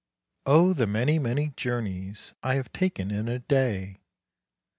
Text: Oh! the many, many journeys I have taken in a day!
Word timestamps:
Oh! 0.47 0.73
the 0.73 0.87
many, 0.87 1.19
many 1.19 1.49
journeys 1.55 2.33
I 2.41 2.55
have 2.55 2.73
taken 2.73 3.11
in 3.11 3.27
a 3.27 3.37
day! 3.37 4.01